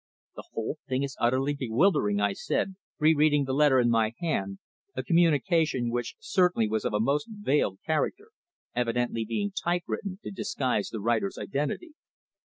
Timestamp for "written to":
9.85-10.31